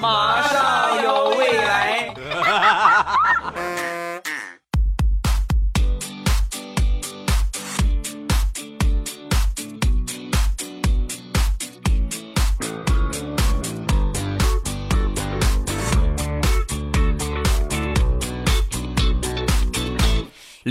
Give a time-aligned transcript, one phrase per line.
[0.00, 2.14] 马上有未来。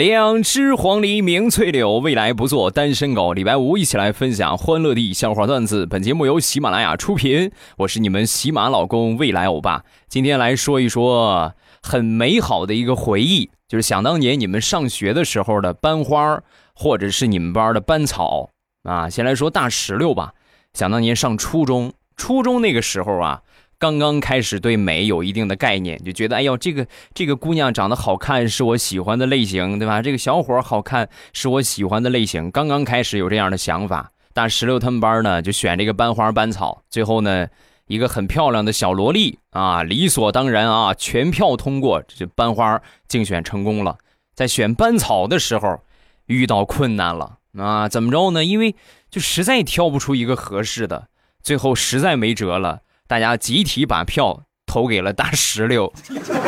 [0.01, 3.33] 两只黄鹂鸣翠柳，未来不做单身狗。
[3.33, 5.85] 礼拜五一起来分享欢乐地笑话段子。
[5.85, 9.83] 本节目由喜马拉雅出品，我是你们喜马老公未来欧巴。
[10.07, 16.41] 今天来说一说很美好的一个回忆，就是想当年你们上学的时候的班花，
[16.73, 18.49] 或者是你们班的班草
[18.81, 19.07] 啊。
[19.07, 20.33] 先来说大石榴吧。
[20.73, 23.43] 想当年上初中，初中那个时候啊。
[23.81, 26.85] 刚刚开始对美有一定的概念，就觉得哎呦，这个
[27.15, 30.03] 这个姑娘长得好看，是我喜欢的类型，对吧？
[30.03, 32.51] 这个小伙好看，是我喜欢的类型。
[32.51, 37.47] 刚刚开始有这样的想法，大石榴他们班呢就选这个班花班草，最后呢
[37.87, 43.97] 一个很漂亮的小萝莉啊，理所当然啊，全票通过，这班花竞选成功了。
[44.35, 45.81] 在选班草的时候
[46.27, 48.45] 遇到困难了啊，怎么着呢？
[48.45, 48.75] 因为
[49.09, 51.07] 就实在挑不出一个合适的，
[51.41, 52.81] 最后实在没辙了。
[53.11, 55.91] 大家集体把票投给了大 石榴，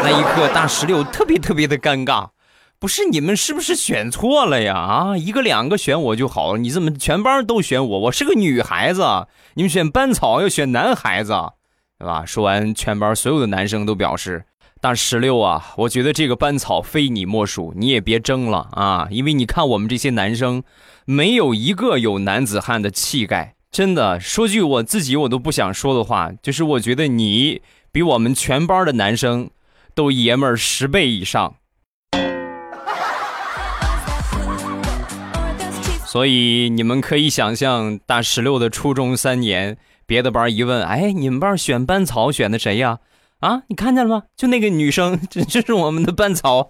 [0.02, 2.30] 那一刻大石榴特别特别的尴尬，
[2.80, 4.74] 不是你们是不是选错了呀？
[4.78, 8.00] 啊，一个两个选我就好了，你怎么全班都选我？
[8.00, 11.34] 我是个女孩子，你们选班草要选男孩子，
[12.00, 12.24] 对吧？
[12.26, 14.46] 说完，全班所有的男生都表示，
[14.80, 20.64] 大石榴啊，我觉得这个班草非你莫属，你也别争了啊，因为你看我们这些男生，
[21.06, 23.56] 没有一个有男子汉的气概。
[23.74, 29.50] 真的说句我自己我都不想说的话，就是我觉得你比我们全班的男生
[29.96, 31.56] 都爷们儿十倍以上。
[36.06, 43.00] 所以你们可以想象，大石榴的初中三年，别的班一问，哎，你们班选班草选的谁呀？
[43.40, 44.24] 啊，你看见了吗？
[44.38, 46.70] 就那个女生，这这是我们的班草。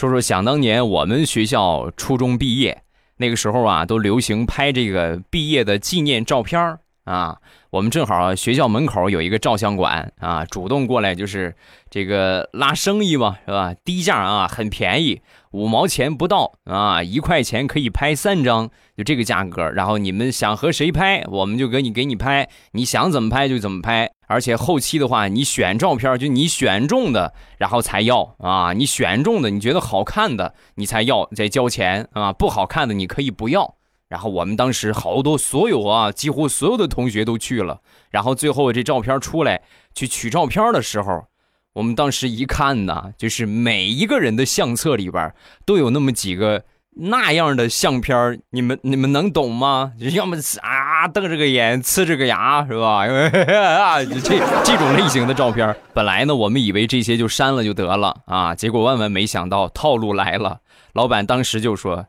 [0.00, 2.84] 说说想当年我们学校初中毕业
[3.18, 6.78] 那个时候啊，都流行拍这个毕业的纪念照片
[7.10, 7.36] 啊。
[7.70, 11.54] 我们正好学校门口有一个照相馆啊，主动过来就是
[11.88, 13.72] 这个拉生意嘛，是吧？
[13.84, 15.20] 低价啊，很便宜。
[15.52, 19.68] 五毛钱不到啊，一块钱可以拍三张，就这个价格。
[19.70, 24.10] 然后你们想和谁拍，我们就给你给你拍，你想怎么拍就怎么拍。
[24.26, 28.72] 而且后期的话，你选照片就你选中的，然后才要啊。
[28.72, 32.32] 你选中的，你觉得好看的，你才要再交钱啊。
[32.32, 33.76] 不好看的你可以不要。
[34.10, 37.80] 然后我们当时好多所有啊，几乎所有的同学都去了。
[38.10, 39.62] 然后最后这照片出来
[39.94, 41.24] 去取照片的时候。
[41.72, 45.32] 我们当时一看呢，就是每一个人的相册里边
[45.64, 46.64] 都有那么几个
[46.96, 49.92] 那样的相片你们 你们能懂吗？
[50.12, 53.06] 要么啊瞪着个眼，呲着个牙，是吧？
[53.06, 60.58] 啊， 这这种类型的照片本来呢，我们以为这些就删了就得了啊，结果万万没想到套路来了。
[60.92, 62.06] 老板当时就说：“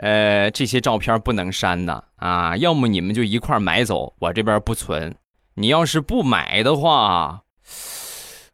[0.00, 5.14] 呃，这些照片不能删的啊，要么你们就一块买走，我这边不存。
[5.54, 7.42] 你要是不买的话。”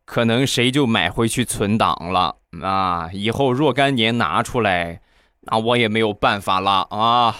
[0.06, 3.10] 可能谁就买回去存档了啊！
[3.12, 5.00] 以后若干年拿出来，
[5.40, 7.34] 那我也没有办法了啊。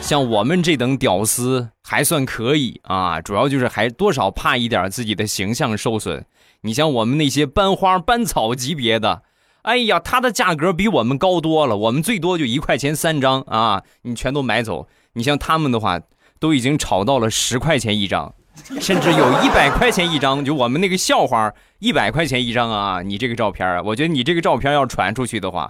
[0.00, 6.26] 像我们这等屌丝还算可以啊，主要就是还多少怕一点自己的形象受损。
[6.62, 9.22] 你像我们那些班花班草级别的，
[9.66, 14.86] 哎呀，它的价格比我们高多了，我们最多就一块钱三张啊，你全都买走。
[15.14, 16.00] 你像他们的话，
[16.38, 18.32] 都已经炒到了十块钱一张。
[18.80, 23.02] 甚至有一百块钱一张，就我们那个校花一百块钱一张啊！
[23.02, 25.68] 你这个照片啊我觉得你这个照片要传出去的话，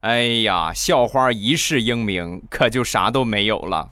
[0.00, 3.90] 哎呀，校花一世英名可就啥都没有了。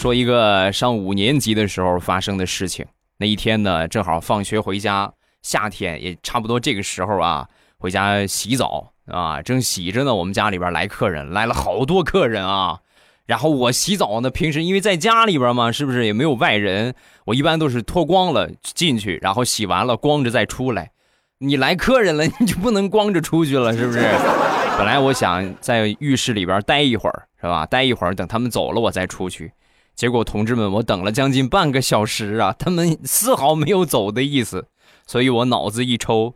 [0.00, 2.86] 说一个上五年级的时候发生的事情。
[3.18, 5.12] 那一天呢，正好放学回家，
[5.42, 8.94] 夏天也差不多这个时候啊，回家洗澡。
[9.04, 12.78] 啊，正洗着呢，我们家里边来客人，来了好多客人啊。
[13.26, 16.94] 然后我洗澡呢，平时因为在家里边嘛，是不是也没有外人？
[17.26, 20.92] 我一般都是脱光了进去，然后洗完了光着再出来。
[21.40, 23.98] 你来客人了，你就不能光着出去了，是不是？
[24.78, 27.66] 本来我想在浴室里边待一会儿，是吧？
[27.66, 29.52] 待一会儿，等他们走了我再出去。
[29.94, 34.68] 结果同志们，我等了将近半个小时啊， 他们丝毫没有走的意思。
[35.06, 36.34] 所以我脑子一抽，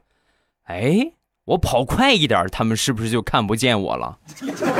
[0.64, 1.12] 哎。
[1.48, 4.18] 我跑快一点，他们是不是就看不见我了？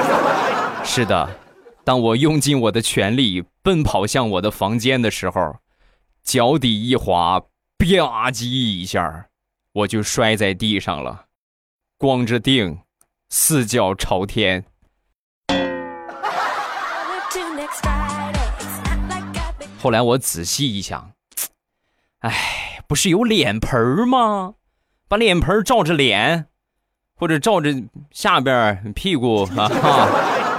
[0.83, 1.39] 是的，
[1.85, 5.57] 当我用尽我的全力奔跑向我的房间的时候，
[6.23, 9.27] 脚底一滑吧唧一下，
[9.75, 11.27] 我就摔在地上了，
[11.99, 12.79] 光着腚，
[13.29, 14.65] 四脚朝天。
[19.85, 21.11] 后来我仔细一想，
[22.21, 24.55] 哎，不是有脸盆吗？
[25.09, 26.47] 把脸盆照着脸，
[27.15, 27.71] 或者照着
[28.11, 29.69] 下边屁股啊，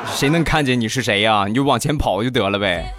[0.05, 1.45] 谁能看见你是谁呀？
[1.47, 2.93] 你就往前跑就得了呗。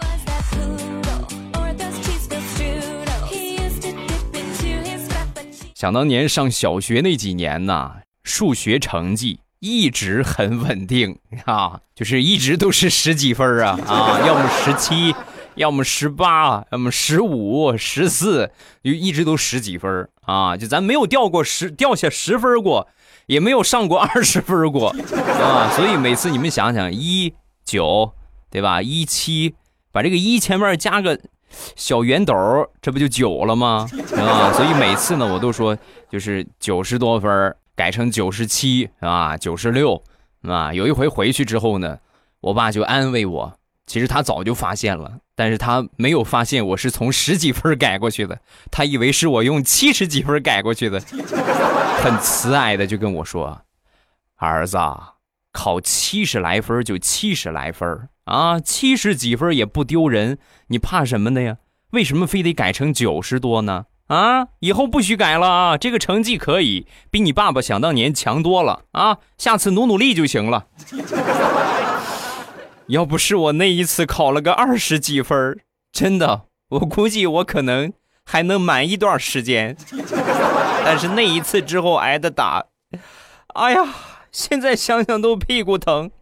[5.77, 15.15] 想当年上小学那几年呢，数学成绩一直很稳定啊，就是一直都是十几分啊啊，要么十七。
[15.57, 18.51] 要么十八，要么十五、十四，
[18.83, 20.57] 就一直都十几分啊！
[20.57, 22.89] 就咱没有掉过十，掉下十分过，
[23.27, 25.71] 也没有上过二十分过啊！
[25.75, 28.13] 所以每次你们想想，一九
[28.51, 28.83] 对吧？
[28.83, 29.55] 一七，
[29.91, 31.19] 把这个一前面加个
[31.75, 32.35] 小圆斗，
[32.83, 33.89] 这不就九了吗？
[34.17, 34.53] 啊！
[34.53, 35.77] 所以每次呢，我都说
[36.11, 40.03] 就是九十多分改成九十七啊，九十六
[40.43, 40.73] 啊。
[40.73, 41.99] 有一回回去之后呢，
[42.41, 43.59] 我爸就安慰我。
[43.87, 48.41] 其实他早就发现了，但是他没有发现我是从十几分改过去的，
[48.71, 51.01] 他以为是我用七十几分改过去的，
[52.03, 53.63] 很慈爱的就跟我说
[54.37, 54.77] ：“儿子，
[55.53, 61.59] 考七十来分就七十来分啊，七十几分也不丢人，你怕什么的呀？
[61.91, 63.85] 为什么非得改成九十多呢？
[64.09, 65.79] 啊，以后不许改了啊！
[65.79, 70.67] 这个成绩可以比你爸爸想当年强多了啊，下次努努力就行了。”
[72.89, 75.59] 要不是我那一次考了个二十几分
[75.91, 77.93] 真的，我估计我可能
[78.25, 79.77] 还能满一段时间。
[80.87, 82.67] 但是那一次之后挨的打，
[83.55, 83.93] 哎呀，
[84.31, 86.13] 现在想想都屁股疼。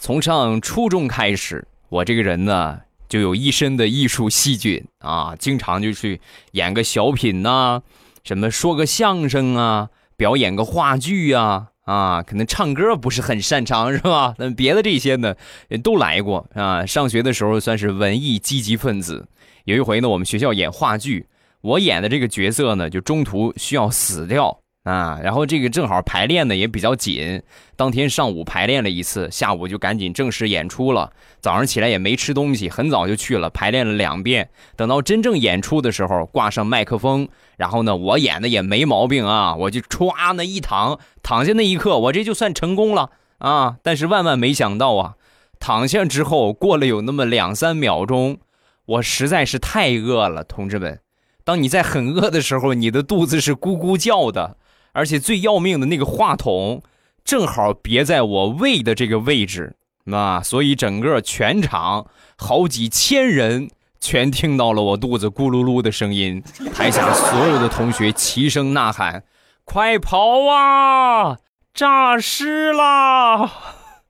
[0.00, 6.20] 从上初中开始，我这个人呢就有一身的艺术细菌啊，经常就去
[6.52, 7.82] 演个小品呐，
[8.22, 9.88] 什么说个相声啊。
[10.16, 14.34] 表演个话剧呀，啊，可能唱歌不是很擅长，是吧？
[14.38, 15.34] 那别的这些呢，
[15.82, 16.86] 都来过啊。
[16.86, 19.26] 上学的时候算是文艺积极分子。
[19.64, 21.26] 有一回呢，我们学校演话剧，
[21.60, 24.60] 我演的这个角色呢，就中途需要死掉。
[24.84, 27.42] 啊，然后这个正好排练的也比较紧，
[27.74, 31.10] 当天上午排练了一次，下午就赶紧正式演出了。
[31.40, 34.50] 早上起来也没吃东西，很早就去了，排练了两遍。
[34.76, 37.26] 等到真正演出的时候，挂上麦克风，
[37.56, 43.76] 然后呢，我演的也没毛病啊，我就歘那一躺，躺下那一刻，我这就算成功了啊。
[43.82, 45.14] 但是万万没想到啊，
[45.58, 48.36] 躺下之后过了有那么两三秒钟，
[48.84, 51.00] 我实在是太饿了，同志们，
[51.42, 54.58] 当你在很饿的时候，你的肚子是咕咕叫的。
[54.94, 56.82] 而且最要命的那个话筒，
[57.24, 59.76] 正好别在我胃的这个位置
[60.10, 62.06] 啊，所以整个全场
[62.38, 63.70] 好几千人
[64.00, 66.42] 全听到了我肚子咕噜噜的声音。
[66.72, 69.24] 台下所有的同学齐声呐喊
[69.64, 71.38] ：“快跑啊，
[71.74, 73.50] 诈尸啦！”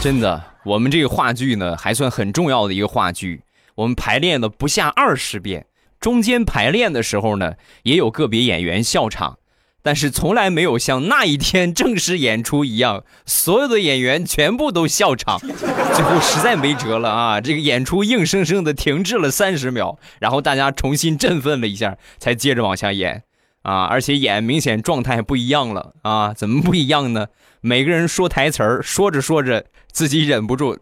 [0.00, 3.42] 真的，我们这个话剧呢，还算很重要的一个话剧，
[3.74, 5.66] 我们排练了不下二十遍。
[6.04, 7.54] 中间排练的时候呢，
[7.84, 9.38] 也有个别演员笑场，
[9.82, 15.38] 但是从来没有像那一天正式演出一样，所有的演员全部都笑场。
[15.96, 23.22] 最后实在没辙了啊，这个演出硬生生的停滞了三十秒，然后大家重新振奋了一下，才接着往下演
[23.62, 23.84] 啊。
[23.84, 27.28] 而且演明显状态不一样了啊，怎么不一样呢？
[27.62, 30.78] 每个人说台词儿，说着说着自己忍不住。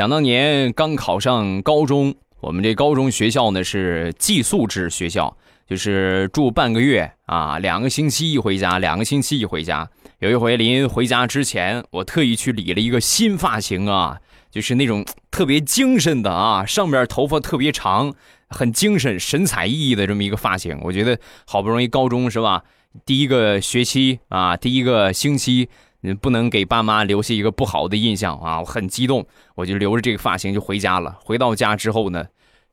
[0.00, 5.36] 想当年刚考上高中，我们这高中学校呢是寄宿制学校，
[5.68, 9.90] 就是住半个月啊，两个星期一回家，两个星期一回家。
[10.20, 14.18] 有一回临回家之前，我特意去理了一个新发型啊，
[14.50, 18.14] 就是那种特别精神的啊，上面头发特别长，
[18.48, 20.80] 很精神、神采奕奕的这么一个发型。
[20.82, 22.64] 我觉得好不容易高中是吧，
[23.04, 25.68] 第一个学期啊，第一个星期。
[26.02, 28.60] 你不能给爸妈留下一个不好的印象啊！
[28.60, 31.18] 我很激动，我就留着这个发型就回家了。
[31.22, 32.26] 回到家之后呢，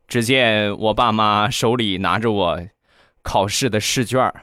[0.08, 2.60] 只见我爸妈手里拿着我
[3.22, 4.34] 考试的试卷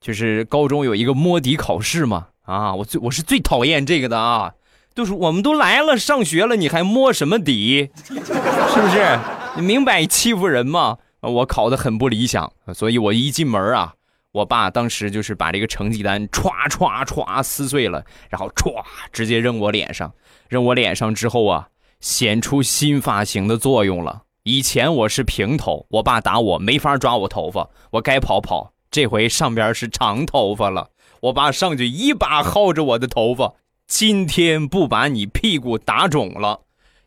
[0.00, 2.28] 就是高中有一个摸底考试嘛。
[2.42, 4.54] 啊，我最我是最讨厌这个的啊！
[4.94, 7.90] 就是我们都来了上学了，你还摸什么底？
[8.04, 9.18] 是不是？
[9.56, 10.98] 你明摆欺负人嘛！
[11.20, 13.94] 我考的很不理想，所以我一进门啊。
[14.32, 20.12] 我爸当时就是把这个成绩单歘歘歘撕碎了，然后歘直接扔我脸上，
[20.48, 21.68] 扔我脸上之后啊，
[22.00, 28.72] 显出新发型的作用了以前我是平头，我爸打我没法抓我头发，我该跑跑。
[28.90, 30.88] 这回上边是长头发了，
[31.20, 33.54] 我爸上去一把薅着我的头发。
[33.86, 36.60] 今天不把你屁股打肿了，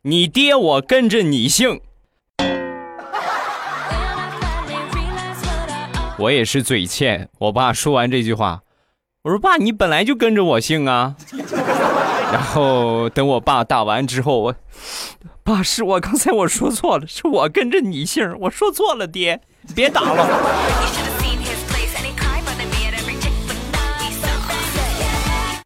[0.03, 1.82] 你爹我跟着你姓。
[6.18, 8.62] 我也是嘴欠，我爸说完这句话，
[9.24, 11.16] 我说爸，你本来就跟着我姓啊。
[12.32, 14.56] 然后等我爸打完之后，我
[15.44, 19.42] 爸是我刚才我说错了，是我跟着你姓，我说错了，爹，
[19.76, 20.28] 别打了。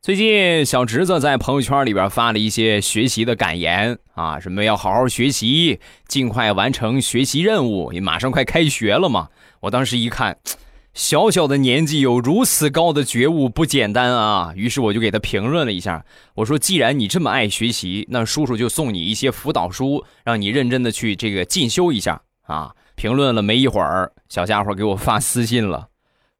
[0.02, 9.28] 最近小侄子在朋友圈里边发了一些学习的感言啊，什么要好好学习，尽快完成学习任务，也马上快开学了嘛。
[9.62, 10.38] 我当时一看，
[10.94, 14.54] 小小的年纪有如此高的觉悟，不简单啊。
[14.56, 16.04] 于是我就给他评论了一下，
[16.36, 25.88] 我说：“既然你这么爱学习，那叔叔就送你一些辅导书，让你认真的去这个进修一下啊。”评论了没一会儿，小家伙给我发私信了，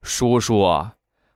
[0.02, 0.86] 叔叔。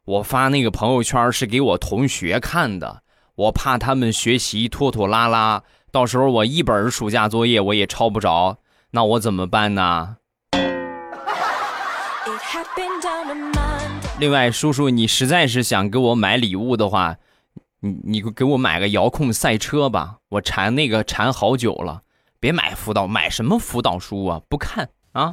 [0.03, 3.03] 我发那个朋友圈是给我同学看的，
[3.35, 5.63] 我怕他们学习拖拖拉拉，
[5.93, 8.57] 到时候我一本暑假作业我也抄不着，
[8.91, 10.17] 那我怎么办呢？
[14.19, 17.17] 另外，叔叔，你实在是想给我买礼物的话，
[17.81, 22.01] 你你给我买个遥控赛车吧，我馋那个馋好久了。
[22.39, 24.41] 别买辅导，买什么辅导书啊？
[24.47, 25.31] 不看啊。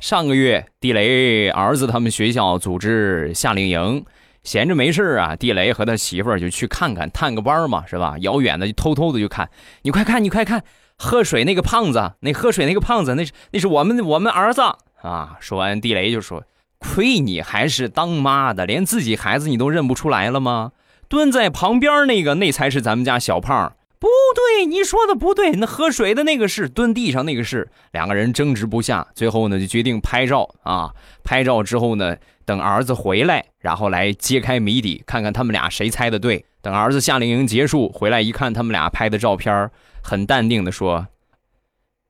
[0.00, 4.04] 上个月，地雷儿子他们学校组织夏令营，
[4.44, 8.16] 闲着没事啊，地雷和他媳妇儿就去看看，探个班嘛，是吧？
[8.20, 9.50] 遥远的就偷偷的就看，
[9.82, 10.62] 你快看，你快看，
[10.98, 14.62] 喝水那个胖子，那喝水那个胖子，那是那是我们我们儿子
[15.02, 15.36] 啊！
[15.40, 16.44] 说完，地雷就说
[16.78, 20.72] ：“亏你还是当妈的，连自己孩子你都认不出来了吗？
[21.08, 25.52] 蹲在旁边那个，那才是咱们家小胖。”不对，你说的不对。
[25.52, 27.68] 那喝水的那个是，蹲地上那个是。
[27.92, 30.90] 两个人争执不下，最后呢就决定拍照啊。
[31.24, 36.44] 拍照之后呢，等儿子回来，然后来揭开谜底，看看他们俩谁猜的对。
[36.60, 39.70] 等儿子夏令营结束回来一看，他们俩拍的照片，
[40.08, 41.08] 很淡定的说：“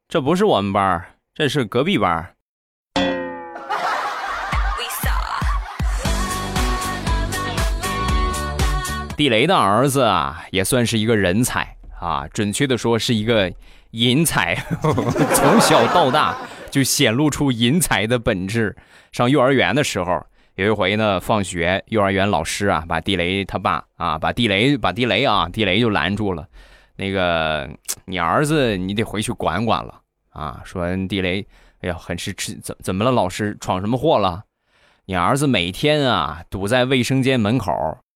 [0.06, 1.02] 这不是我们班，
[1.34, 2.34] 这是隔壁班。
[9.16, 11.74] ”地雷的儿子啊，也算是一个人才。
[11.98, 13.50] 啊，准确的说是一个
[13.92, 14.54] 淫才，
[15.32, 16.36] 从小到大
[16.70, 18.76] 就显露出淫才的本质。
[19.10, 20.22] 上幼儿园的时候，
[20.56, 26.46] 有一回呢，放学，幼儿园老师啊，把地雷他爸啊，把地雷把地雷啊，地雷就拦住了。
[26.96, 27.68] 那个
[28.04, 30.00] 你儿子，你得回去管管了
[30.30, 30.60] 啊。
[30.64, 31.46] 说地雷，
[31.80, 33.10] 哎呀，很是吃怎怎么了？
[33.10, 34.42] 老师闯什么祸了？
[35.06, 37.72] 你儿子每天啊堵在卫生间门口，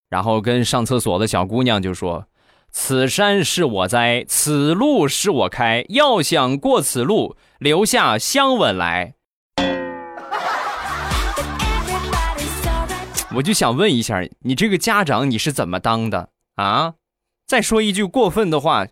[0.09, 2.27] 然后跟上厕所的小姑娘就说。
[2.73, 5.85] 此山是我栽，此路是我开。
[5.89, 9.15] 要想过此路，留下香吻来。
[13.35, 16.95] 我就想问一下，你这个家长你是怎么当的啊？
[17.51, 18.87] 再说一句过分的话，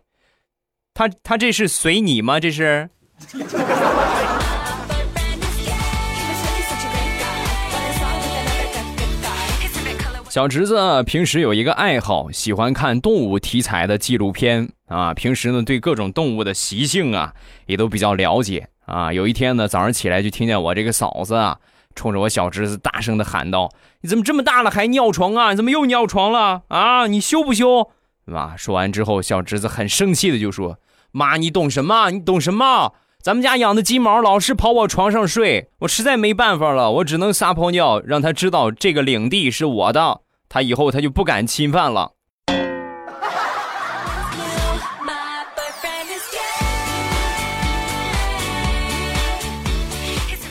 [0.93, 2.41] 他他这是随你吗？
[2.41, 2.89] 这是？
[10.29, 15.13] 小侄子平时有一个爱好，喜欢看动物题材的纪录片啊。
[15.13, 17.33] 平时呢，对各种动物的习性啊，
[17.65, 19.13] 也都比较了解啊。
[19.13, 21.57] 有一天呢，早上起来就听见我这个嫂子啊，
[21.95, 23.71] 冲着我小侄子大声的喊道
[24.03, 25.51] ：“你怎么这么大了还尿床啊？
[25.51, 27.07] 你怎么又尿床了啊？
[27.07, 27.91] 你羞不羞？”
[28.35, 30.77] 啊，说完之后，小侄子很生气的就说
[31.11, 32.11] ：“妈，你懂什么？
[32.11, 32.93] 你懂什么？
[33.21, 42.11] 咱们家养的金毛老是跑我床上睡，我实在没办法了，我只能撒泡尿，让他知道这个领地是我的，他以后他就不敢侵犯了。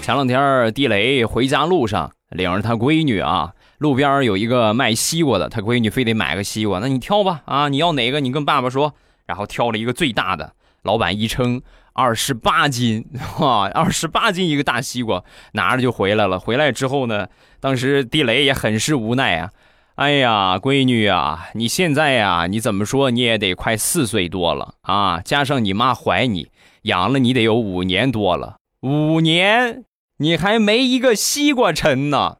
[0.02, 8.20] 前两天地雷回家路上，领着他闺女啊，路边有一个卖西瓜的，他闺女非得买个西瓜，那你挑吧，啊，你要哪个？
[8.20, 8.94] 你跟爸爸说，
[9.26, 11.62] 然后挑了一个最大的，老板一称。
[11.94, 13.04] 二十八斤，
[13.40, 16.38] 哇，二十八斤一个大西瓜，拿着就回来了。
[16.38, 17.26] 回来之后呢，
[17.58, 19.50] 当时地雷也很是无奈啊。
[19.97, 29.82] 哎呀，闺女啊，你现在呀，你怎么说你也得快四岁多了啊，加上你妈怀你，养了你得有五年多了，五年
[30.18, 32.37] 你还没一个西瓜沉呢。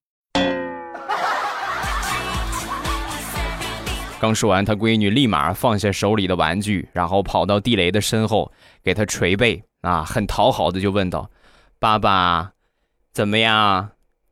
[4.21, 8.51] 刚说完，他闺女立马放下手里的玩具，然后跑到地雷的身后，
[8.83, 11.31] 给他捶背啊，很讨好的就问道
[11.79, 12.51] ：“爸爸，
[13.13, 13.91] 怎么样？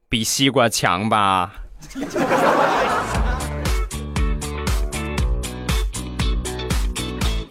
[0.08, 1.54] 比西瓜强吧？”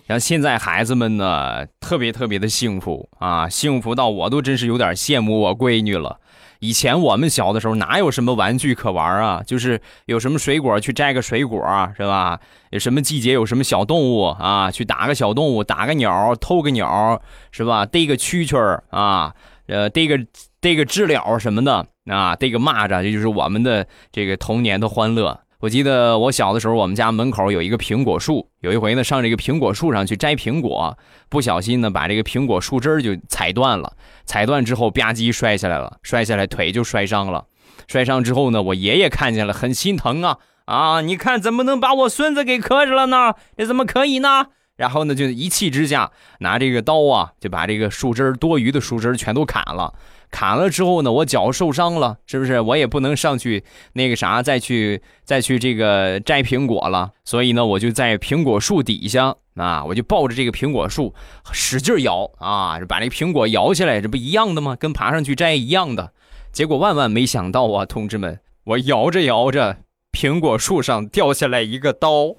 [0.05, 6.19] 然后现在孩子们呢，特别特别的幸福啊，幸福到我都真是有点羡慕我闺女了。
[6.65, 9.43] 以前我们小的时候哪有什么玩具可玩啊？
[9.45, 11.61] 就是有什么水果去摘个水果
[11.95, 12.39] 是吧？
[12.71, 14.71] 有什么季节有什么小动物啊？
[14.71, 17.85] 去打个小动物，打个鸟，偷个鸟是吧？
[17.85, 19.33] 逮个蛐蛐儿啊，
[19.67, 20.17] 呃，逮个
[20.59, 25.39] 逮个知了什么的啊，逮个蚂蚱，这就是我们的这个童年的欢乐。
[25.59, 28.49] 我记得我小的时候，我们家门口有一个苹果树。
[28.59, 30.97] 有一回呢，上这个苹果树上去摘苹果，
[31.29, 33.93] 不小心呢，把这个苹果树枝就踩断了。
[34.25, 37.45] 踩断之后，吧唧摔下来了，摔下来腿就摔伤了。
[37.87, 41.01] 摔伤之后呢，我爷爷看见了，很心疼啊啊！
[41.01, 43.35] 你看怎么能把我孙子给磕着了呢？
[43.57, 44.47] 这怎么可以呢？
[44.75, 49.93] 然后呢，就一气之下拿这个刀啊，就把这个树枝多余的树枝全都砍了。
[50.31, 52.59] 砍了之后呢，我脚受伤了，是不是？
[52.59, 53.63] 我也不能上去
[53.93, 57.11] 那个啥，再去再去这个摘苹果了。
[57.23, 61.13] 所以呢，我就在苹果树底下啊，我就抱着这个苹果树
[61.51, 64.75] 使劲摇啊，把那苹果摇起来，这不一样的吗？
[64.77, 66.11] 跟爬上去摘一样的。
[66.51, 69.77] 结果万万没想到啊，同志们，我摇着摇着，
[70.11, 72.35] 苹果树上掉下来一个刀，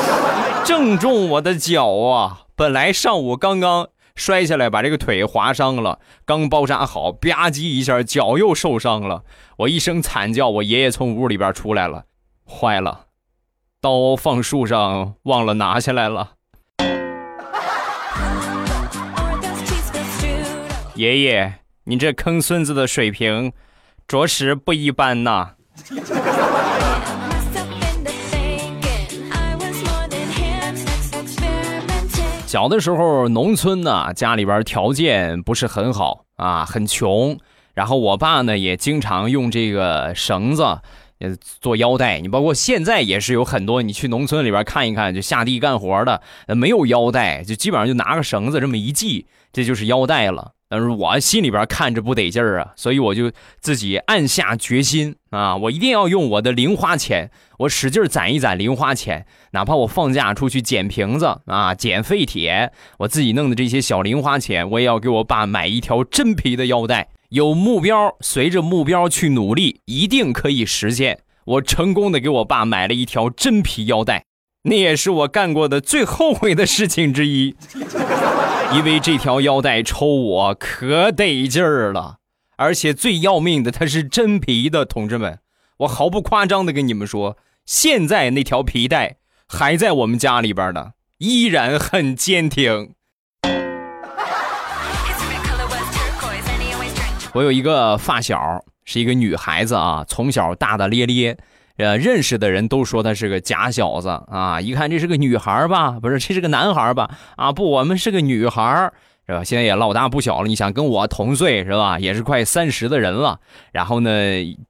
[0.64, 2.42] 正中我的脚啊！
[2.54, 3.88] 本来上午刚刚。
[4.18, 9.22] 摔下来把这个腿划伤了，刚包扎好，吧唧一下脚又受伤了。
[9.58, 12.04] 我一声惨叫，我爷爷从屋里边出来了，
[12.44, 13.06] 坏了，
[13.80, 16.32] 刀放树上忘了拿下来了。
[20.96, 23.52] 爷爷，你这坑孙子的水平，
[24.08, 25.52] 着实不一般呐。
[32.48, 37.38] 小的时候，农村呢，家里边条件不是很好啊，很穷。
[37.74, 40.62] 然后我爸呢，也经常用这个绳子，
[41.18, 42.20] 呃，做腰带。
[42.20, 50.52] 你包括现在也是有很多，你去农村里边看一看，就下地干活的，没有腰带，就基本上就拿个绳子这么一系，这就是腰带了。
[50.68, 67.08] 但是我心里边看着不得劲儿啊，所以我就自己暗下决心啊，我一定要用我的零花钱，我使劲攒一攒零花钱，哪怕我放假出去捡瓶子啊、捡废铁，我自己弄的这些小零花钱，我也要给我爸买一条真皮的腰带。
[67.30, 71.20] 有目标，随着目标去努力，一定可以实现。
[71.44, 74.24] 我成功的给我爸买了一条真皮腰带，
[74.68, 77.56] 那也是我干过的最后悔的事情之一。
[78.76, 82.18] 因为这条腰带抽我可得劲儿了，
[82.56, 85.38] 而且最要命的，它是真皮的，同志们，
[85.78, 89.16] 我毫不夸张的跟你们说，现在那条皮带
[89.48, 92.92] 还在我们家里边呢，依然很坚挺。
[97.32, 101.38] 我有一个发小，是一个女孩子啊，从小大大咧咧。
[101.78, 104.60] 呃，认识的人都说他是个假小子啊！
[104.60, 107.08] 一看这是个女孩吧，不是，这是个男孩吧？
[107.36, 108.90] 啊，不，我们是个女孩，
[109.28, 109.44] 是吧？
[109.44, 111.96] 现在也老大不小了，你想跟我同岁是吧？
[112.00, 113.38] 也是快三十的人了。
[113.70, 114.10] 然后呢，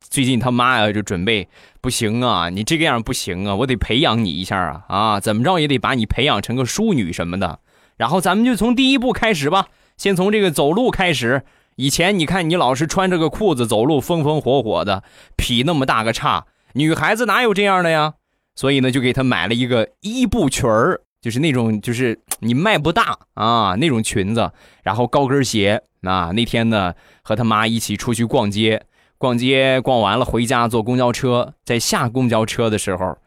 [0.00, 1.48] 最近他妈呀就准备，
[1.80, 7.60] 不行啊，你这个样不行啊，我得培养你一下啊啊，怎么着也得把你培养成个淑女什么的。
[7.96, 11.42] 然后咱们就从第一步开始吧，先从这个走路开始。
[11.76, 15.02] 以前你看你老是穿着个裤子走路，风风火火的，
[15.36, 16.44] 劈那么大个叉。
[16.78, 18.14] 女孩子哪有这样的呀？
[18.54, 24.52] 所以呢，就给她买了一个一步裙儿，就是那种就是你迈不大啊那种裙子，
[24.84, 25.82] 然后高跟鞋。
[26.02, 28.84] 啊，那天呢，和他妈一起出去逛街，
[29.18, 33.18] 逛街逛完了回家坐公交车，在下公交车的时候，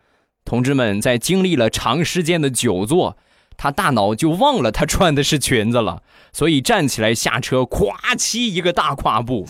[0.45, 3.17] 同志们在经历了长时间的久坐，
[3.57, 9.45] 他大脑就忘了他穿的是裙子了，所以站起来下车，咵嚓一个大跨步，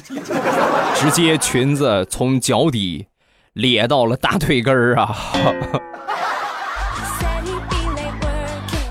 [0.95, 3.05] 直接裙子从脚底。
[3.53, 5.15] 咧到了大腿根儿啊！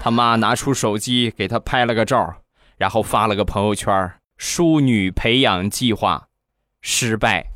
[0.03, 2.35] 他妈拿出手机给他拍了个照，
[2.77, 6.27] 然后发了个朋友圈：“淑女培养计划
[6.83, 7.47] 失败。”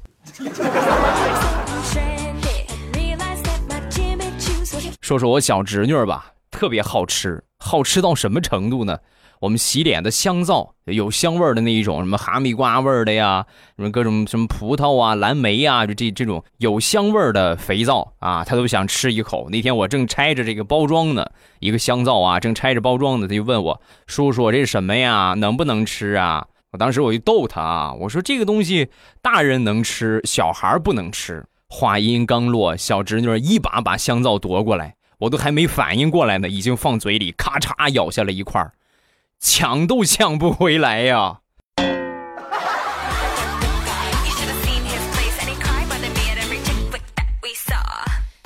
[5.00, 8.98] 说说我小侄女吧，特别好吃，好吃到什么程度呢？
[9.44, 13.44] 我们洗脸的香皂有香味的那一种，什么哈密瓜味的呀，
[13.76, 19.50] 什么各种什么葡萄啊、蓝莓啊，就这这种有香味的肥皂啊，他都想吃一口。
[19.50, 21.26] 那天我正拆着这个包装呢，
[21.60, 25.34] 一个香皂啊，正拆着包装呢，他就问我：“叔叔，这是什么呀？
[25.36, 28.88] 能不能吃啊？”我当时我就逗他啊，我说：“这个东西
[29.20, 38.72] 大人能吃，小孩不能吃。”话音刚落，小侄女一把把香皂夺过来，我都还没反应过来呢，已经放嘴里，咔嚓咬下了一块儿。
[39.40, 41.40] 抢都抢不回来呀！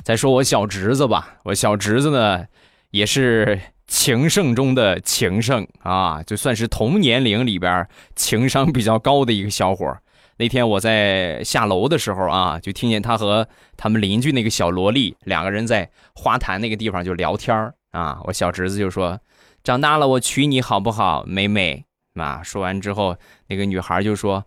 [0.03, 2.43] 再说我小侄子吧，我小侄子呢，
[2.89, 9.95] 也是情圣中的情圣啊，就算是同年龄里边情商比较高的一个小伙。
[10.37, 13.47] 那天我在下楼的时候啊，就听见他和
[13.77, 18.19] 他们邻居那个小萝莉两个人在花坛那个地方就聊天啊。
[18.25, 19.19] 我小侄子就说
[19.63, 21.85] ：“长大了我娶你好不好，美美？”
[22.19, 24.45] 啊，说完之后，那个女孩就说：“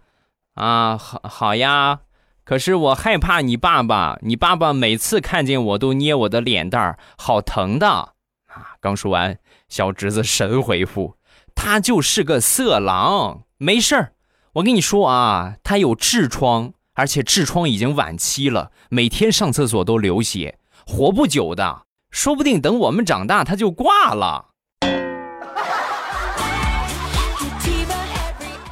[0.55, 2.01] 啊，好好呀。”
[2.45, 8.75] 可是我害怕你爸爸，你爸爸每次看见我都捏我的脸蛋儿，好疼的啊！
[8.81, 11.17] 刚说完，小侄子神回复
[11.55, 14.13] ：“他就是个色狼，没事儿。
[14.55, 24.51] 我跟你说啊，他有痔疮，而且痔疮已经晚期了，每天上厕所都流血，活不久的，说不定等我们长大他就挂了。”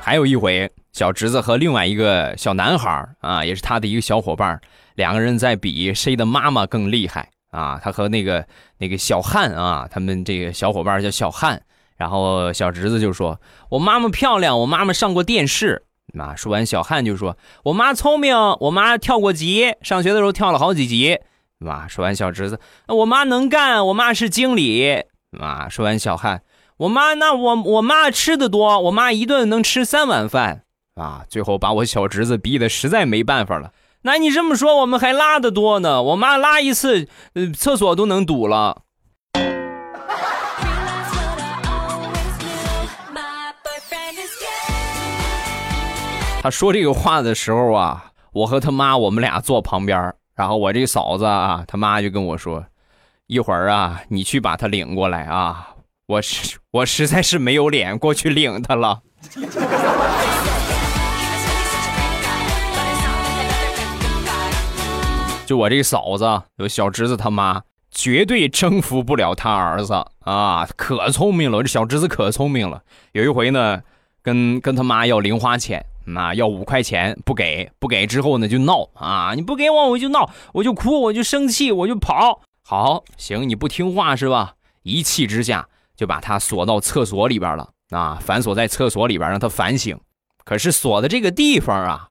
[0.01, 0.71] 还有一回。
[0.93, 4.61] 小侄子和另外一个小男孩啊，也是他的一个小伙伴，
[4.97, 7.81] 两个人在比谁的妈妈更厉害啊。
[7.83, 8.45] 他和那个
[8.79, 11.63] 那个小汉啊，他们这个小伙伴叫小汉，
[11.97, 15.85] 然后小侄子就说：“我妈妈漂亮，我妈妈上过电视。”
[16.19, 21.21] 啊，说完小汉就说：“我妈聪明，我妈跳过级，上学的时候跳了好几级。”
[21.67, 25.05] 啊，说完小侄子：“我妈能干，我妈是经理。”
[25.39, 26.43] 啊，说完小汉
[26.79, 30.63] ：“我妈那我我妈吃的多，我妈一顿能吃三碗饭。”
[30.97, 31.25] 啊！
[31.29, 33.73] 最后把我小侄子逼得实在没办法了。
[34.03, 36.03] 那你这么说，我们还拉的多呢。
[36.03, 38.83] 我妈拉一次，呃，厕所都能堵了。
[46.43, 52.65] 他说这个话的时候啊，我和他妈我们俩坐旁边，然后我这嫂子啊，他妈就跟我说
[53.27, 55.75] ：“一会儿啊，你去把他领过来啊。”
[56.07, 59.01] 我实我实在是没有脸过去领他了。
[65.47, 70.67] 就我这嫂子，有小侄子他妈，绝对征服不了他儿子啊！
[70.77, 72.83] 可聪明了，我这小侄子可聪明了。
[73.13, 73.83] 有一回呢，
[74.23, 79.33] 跟跟他妈要零花钱，那，要五块钱，不给，不给之后呢就闹啊！
[79.35, 82.41] 你不给我，我就闹，我就哭，我就生气，我就跑。
[82.63, 84.55] 好，行，你不听话是吧？
[84.83, 89.99] 一气之下就把他锁到厕所里边了啊，反锁在厕所里边，让他反省。
[90.45, 92.09] 可是锁的这个地方啊，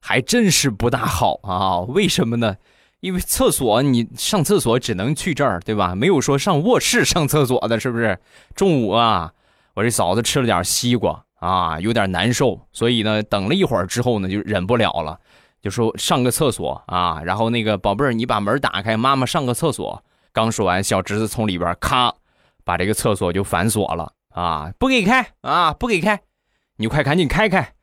[0.00, 1.78] 还真是不大好啊！
[1.80, 2.56] 为什么呢？
[3.00, 5.94] 因为厕所，你上厕所只能去这儿，对吧？
[5.94, 8.16] 没有说上卧室上厕所的，是不是？
[8.54, 9.32] 中午啊，
[9.74, 15.18] 我这嫂子吃了点西瓜啊，有点难受，所以呢，等了一会儿之后呢，就忍不了了，
[15.60, 17.20] 就说上个厕所啊。
[17.24, 20.04] 然后那个宝贝儿，你把门打开，妈妈上个厕所。
[20.32, 22.14] 刚说完，小侄子从里边咔，
[22.62, 26.20] 把这个厕所就反锁了啊，不给开啊，不给开，
[26.76, 27.74] 你快赶紧开开，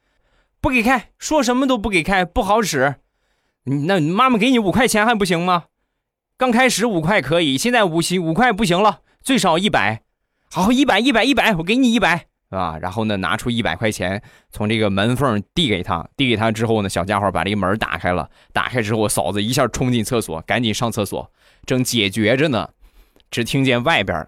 [0.61, 2.95] 不给开，说什么都不给开，不好使。
[3.65, 5.65] 那妈妈给你五块钱还不行吗？
[6.37, 10.03] 刚开始五块可以，现在五五块不行了，最少一百。
[10.49, 12.77] 好，一百一百一百，我给你一百啊。
[12.79, 16.07] 然后呢，拿出一百块钱，从这个门缝递给他。
[16.15, 18.29] 递给他之后呢，小家伙把这个门打开了。
[18.53, 21.31] 打开之后，嫂子一下冲进厕所，赶紧上厕所，
[21.65, 22.69] 正解决着呢，
[23.31, 24.27] 只听见外边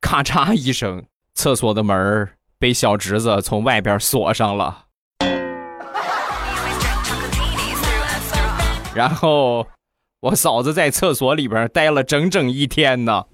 [0.00, 4.84] 咔嚓一声，厕所的门被小侄子从外边锁上了。
[8.94, 9.66] 然后，
[10.20, 13.26] 我嫂子在厕所里边待了整整一天呢。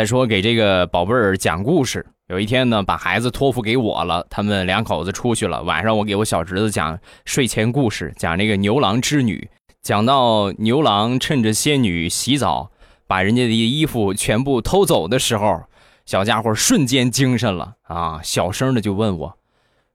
[0.00, 5.62] 再说给这个宝贝儿讲故事，有一天呢，把孩子托付给我了，他们两口子出去了。
[5.62, 9.50] 晚上我给我小侄子讲睡前故事，讲那个牛郎织女，
[9.82, 12.70] 讲到牛郎趁着仙女洗澡，
[13.06, 15.64] 把人家的衣服全部偷走的时候，
[16.06, 19.38] 小家伙瞬间精神了啊，小声的就问我。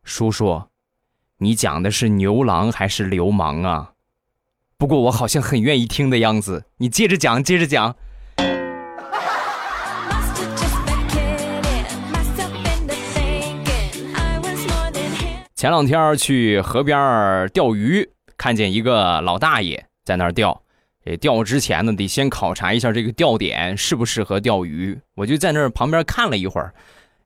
[0.03, 0.65] 叔叔，
[1.39, 3.93] 你讲的是牛郎还是流氓啊？
[4.77, 6.65] 不过我好像很愿意听的样子。
[6.77, 7.95] 你接着讲，接着讲。
[15.65, 20.61] 前两天去河边钓鱼，看见一个老大爷在那儿钓。
[21.03, 24.95] 这钓之前呢，得先考察一下这个钓点适不适合钓鱼。
[25.15, 26.71] 我就在那儿旁边看了一会儿。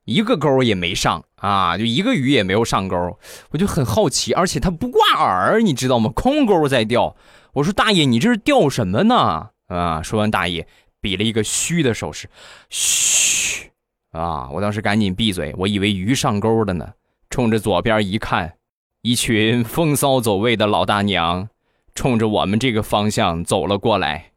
[0.05, 6.09] 一个钩也没上啊，就一个鱼也没有上钩，我就很好奇，而且他不挂饵，你知道吗？
[6.15, 7.17] 空钩在钓。
[7.51, 9.49] 我说大爷，你这是钓什么呢？
[9.67, 10.01] 啊！
[10.01, 10.65] 说完，大爷
[11.01, 12.29] 比了一个嘘的手势，
[12.69, 13.69] 嘘。
[14.13, 14.49] 啊！
[14.53, 16.89] 我当时赶紧闭嘴，我以为鱼上钩了呢。
[17.29, 18.55] 冲着左边一看，
[19.03, 21.47] 一群风骚走位的老大娘，
[21.93, 24.31] 冲着我们这个方向走了过来。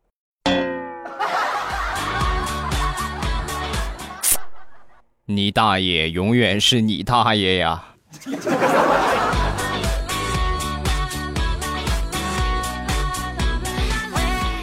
[5.25, 7.95] 你大爷永远是你大爷呀！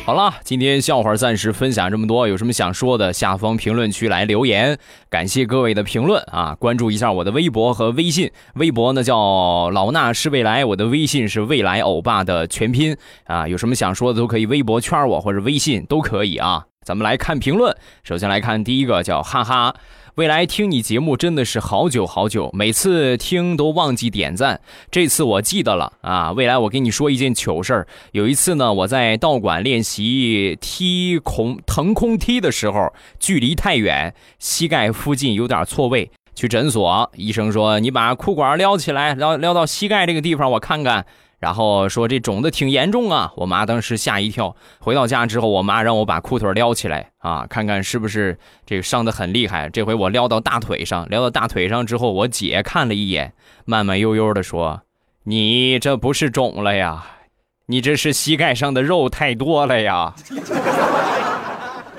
[0.09, 4.75] 好了，今天笑话暂时分享这么多，有什么想说的，下方评论区来留言。
[5.07, 6.55] 感谢各位的评论啊！
[6.59, 13.47] 关注一下我的微博和微信，微博呢叫老衲是未来，我的微信是未来欧巴的全拼啊。
[13.47, 16.65] 有什么想说的都可以微博圈我或者微信都可以啊。
[16.85, 19.75] 咱们来看评论，首先来看第一个叫哈哈。
[20.15, 26.31] 未来听你节目真的是好久好久，每次听都忘记点赞，这次我记得了啊！
[26.31, 41.05] 未来我跟你说一件糗事儿，有一次呢，我在道馆练习踢空腾空踢的时候，距离太远，膝盖附近有点错位，去诊所，医生说你把裤管撩起来，撩撩到膝盖这个地方，我看看。
[41.39, 43.31] 然后说这肿的挺严重啊！
[43.37, 44.55] 我妈当时吓一跳。
[44.79, 49.69] 回到家之后，我妈让我把裤腿撩起来啊，看看是不是这个伤的很厉害。
[49.69, 54.81] 这回我撩到大腿上，撩到大腿上之后，我姐看了一眼，慢慢悠悠的说
[55.23, 57.05] ：“你这不是肿了呀，
[57.67, 60.13] 你这是膝盖上的肉太多了呀。”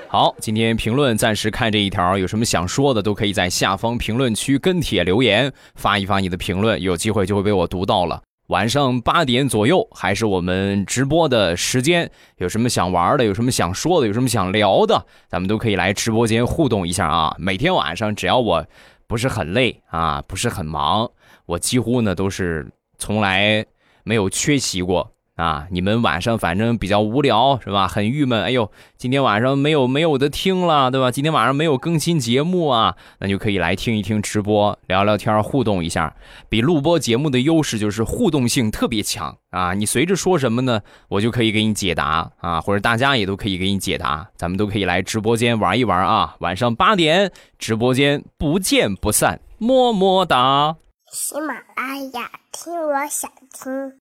[0.07, 8.21] 好，今天评论暂时看这一条，有什么想说的都可以在下方评论区跟帖留言，发一发你的评论，有机会就会被我读到了。
[8.51, 12.11] 晚上八点左右，还是我们直播的时间。
[12.35, 17.33] 有什么想玩的，有什么想说的，有什么想聊的，咱们都可以来直播间互动一下啊！
[17.39, 18.67] 每天晚上，只要我
[19.07, 21.09] 不是很累啊，不是很忙，
[21.45, 23.65] 我几乎呢都是从来
[24.03, 25.09] 没有缺席过。
[25.41, 27.87] 啊，你们晚上反正比较无聊是吧？
[27.87, 28.43] 很郁闷。
[28.43, 31.09] 哎呦，今天晚上没有没有的听了，对吧？
[31.09, 36.15] 今天晚上没有更新节目啊，那就可以来听一听直播，聊聊天，互动一下。
[36.47, 39.73] 比录播节目的优势就是互动性特别强啊！
[39.73, 46.35] 你随着说什么呢，我就可以给你解答啊，或者大家也都可以给你解答，咱们都可以来直播间玩一玩啊！
[46.41, 50.75] 晚上八点，直播间不见不散，么么哒。
[51.11, 53.93] 喜马拉雅，听我想听。